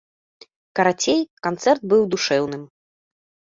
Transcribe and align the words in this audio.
Карацей, 0.79 1.19
канцэрт 1.49 1.81
быў 1.93 2.01
душэўным. 2.17 2.67